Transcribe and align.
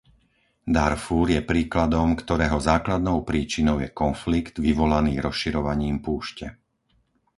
Darfúr 0.77 1.25
je 1.37 1.41
príkladom, 1.51 2.09
ktorého 2.21 2.57
základnou 2.69 3.17
príčinou 3.29 3.75
je 3.85 3.89
konflikt, 4.01 4.55
vyvolaný 4.67 5.13
rozširovaním 5.27 5.97
púšte. 6.05 6.47